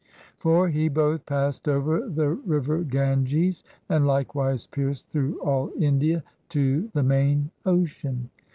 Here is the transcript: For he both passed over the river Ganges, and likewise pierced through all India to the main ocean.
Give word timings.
For 0.39 0.67
he 0.67 0.89
both 0.89 1.27
passed 1.27 1.67
over 1.67 2.09
the 2.09 2.29
river 2.29 2.79
Ganges, 2.83 3.63
and 3.87 4.07
likewise 4.07 4.65
pierced 4.65 5.09
through 5.09 5.39
all 5.41 5.69
India 5.79 6.23
to 6.49 6.89
the 6.95 7.03
main 7.03 7.51
ocean. 7.67 8.31